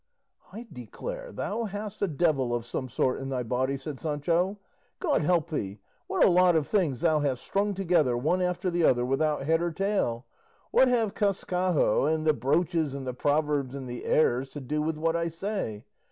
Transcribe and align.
"I 0.51 0.65
declare 0.73 1.31
thou 1.31 1.65
hast 1.65 2.01
a 2.01 2.07
devil 2.07 2.55
of 2.55 2.65
some 2.65 2.89
sort 2.89 3.19
in 3.19 3.29
thy 3.29 3.43
body!" 3.43 3.77
said 3.77 3.99
Sancho. 3.99 4.57
"God 4.97 5.21
help 5.21 5.51
thee, 5.51 5.77
what 6.07 6.25
a 6.25 6.27
lot 6.27 6.55
of 6.55 6.65
things 6.65 7.01
thou 7.01 7.19
hast 7.19 7.43
strung 7.43 7.75
together, 7.75 8.17
one 8.17 8.41
after 8.41 8.71
the 8.71 8.83
other, 8.83 9.05
without 9.05 9.43
head 9.43 9.61
or 9.61 9.69
tail! 9.71 10.25
What 10.71 10.87
have 10.87 11.13
Cascajo, 11.13 12.05
and 12.11 12.25
the 12.25 12.33
broaches 12.33 12.95
and 12.95 13.05
the 13.05 13.13
proverbs 13.13 13.75
and 13.75 13.87
the 13.87 14.05
airs, 14.05 14.49
to 14.53 14.59
do 14.59 14.81
with 14.81 14.97
what 14.97 15.15
I 15.15 15.27
say? 15.27 15.83